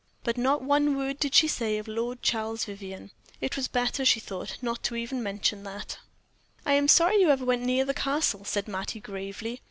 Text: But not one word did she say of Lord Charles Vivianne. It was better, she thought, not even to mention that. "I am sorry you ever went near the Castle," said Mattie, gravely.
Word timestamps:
But 0.23 0.35
not 0.35 0.63
one 0.63 0.97
word 0.97 1.19
did 1.19 1.35
she 1.35 1.47
say 1.47 1.77
of 1.77 1.87
Lord 1.87 2.23
Charles 2.23 2.65
Vivianne. 2.65 3.11
It 3.39 3.55
was 3.55 3.67
better, 3.67 4.03
she 4.03 4.19
thought, 4.19 4.57
not 4.59 4.91
even 4.91 5.19
to 5.19 5.23
mention 5.23 5.61
that. 5.61 5.99
"I 6.65 6.73
am 6.73 6.87
sorry 6.87 7.21
you 7.21 7.29
ever 7.29 7.45
went 7.45 7.61
near 7.61 7.85
the 7.85 7.93
Castle," 7.93 8.43
said 8.43 8.67
Mattie, 8.67 8.99
gravely. 8.99 9.59